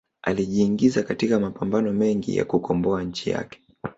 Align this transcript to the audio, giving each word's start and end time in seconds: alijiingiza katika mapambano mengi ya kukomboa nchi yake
alijiingiza 0.21 1.03
katika 1.03 1.39
mapambano 1.39 1.93
mengi 1.93 2.37
ya 2.37 2.45
kukomboa 2.45 3.03
nchi 3.03 3.29
yake 3.29 3.61